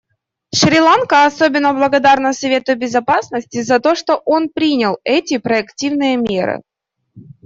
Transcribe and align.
Шри-Ланка 0.55 1.27
особенно 1.27 1.73
благодарна 1.75 2.33
Совету 2.33 2.75
Безопасности 2.75 3.61
за 3.61 3.79
то, 3.79 3.93
что 3.93 4.19
он 4.25 4.49
принял 4.49 4.97
эти 5.03 5.37
проактивные 5.37 6.17
меры. 6.17 6.63